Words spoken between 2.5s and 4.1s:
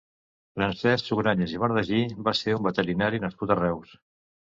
un veterinari nascut a Reus.